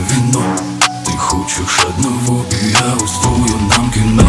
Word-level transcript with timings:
вино. 0.00 0.42
Ты 1.04 1.12
хочешь 1.12 1.84
одного, 1.88 2.44
и 2.50 2.70
я 2.70 2.96
устрою 2.96 3.56
нам 3.76 3.90
кино 3.90 4.24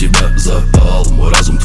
тебя 0.00 0.32
запал. 0.38 1.04
Мой 1.10 1.30
разум 1.30 1.58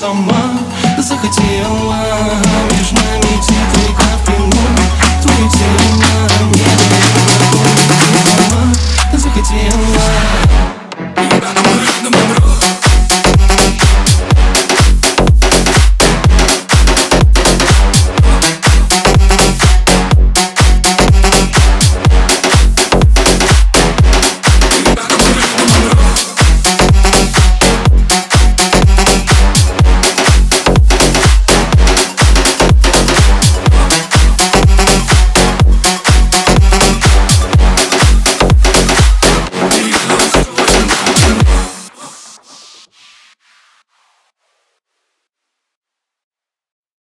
сама 0.00 0.58
захотела. 0.98 2.09